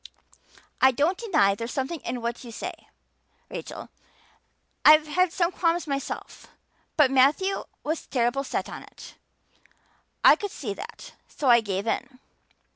"I 0.81 0.89
don't 0.89 1.15
deny 1.19 1.53
there's 1.53 1.71
something 1.71 1.99
in 2.01 2.23
what 2.23 2.43
you 2.43 2.51
say, 2.51 2.73
Rachel. 3.51 3.89
I've 4.83 5.05
had 5.05 5.31
some 5.31 5.51
qualms 5.51 5.85
myself. 5.85 6.47
But 6.97 7.11
Matthew 7.11 7.65
was 7.83 8.07
terrible 8.07 8.43
set 8.43 8.67
on 8.67 8.81
it. 8.81 9.13
I 10.25 10.35
could 10.37 10.49
see 10.49 10.73
that, 10.73 11.13
so 11.27 11.49
I 11.51 11.61
gave 11.61 11.85
in. 11.85 12.17